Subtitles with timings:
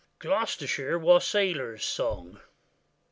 [0.17, 2.39] GLOUCESTERSHIRE WASSAILERS' SONG.